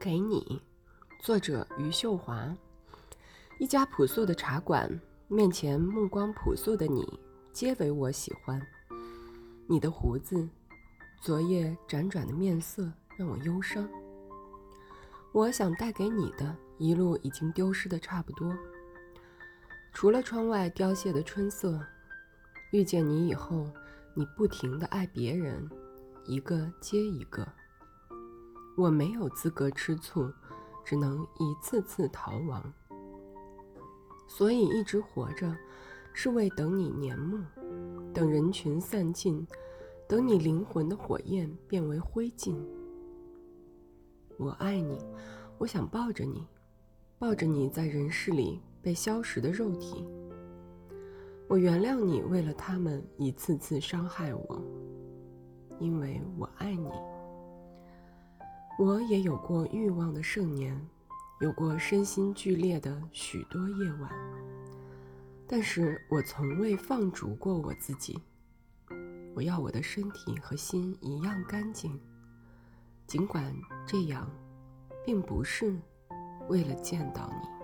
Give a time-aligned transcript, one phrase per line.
[0.00, 0.58] 给你，
[1.18, 2.56] 作者余秀华。
[3.58, 4.90] 一家朴素的茶馆，
[5.28, 7.06] 面前目光朴素的你，
[7.52, 8.58] 皆为我喜欢。
[9.66, 10.48] 你的胡子，
[11.20, 13.86] 昨夜辗转的面色，让我忧伤。
[15.32, 18.56] 我想带给你的，一路已经丢失的差不多。
[19.92, 21.78] 除了窗外凋谢的春色，
[22.72, 23.70] 遇见你以后，
[24.14, 25.68] 你不停的爱别人，
[26.24, 27.46] 一个接一个。
[28.80, 30.32] 我没有资格吃醋，
[30.82, 32.72] 只能一次次逃亡。
[34.26, 35.54] 所以一直活着，
[36.14, 37.38] 是为等你年暮，
[38.14, 39.46] 等人群散尽，
[40.08, 42.56] 等你灵魂的火焰变为灰烬。
[44.38, 44.98] 我爱你，
[45.58, 46.46] 我想抱着你，
[47.18, 50.06] 抱着你在人世里被消蚀的肉体。
[51.48, 54.64] 我原谅你，为了他们一次次伤害我，
[55.78, 56.88] 因为我爱你。
[58.80, 60.74] 我也有过欲望的盛年，
[61.42, 64.10] 有过身心俱裂的许多夜晚，
[65.46, 68.18] 但是我从未放逐过我自己。
[69.34, 72.00] 我要我的身体和心一样干净，
[73.06, 73.54] 尽管
[73.86, 74.26] 这样，
[75.04, 75.78] 并不是
[76.48, 77.59] 为了见到你。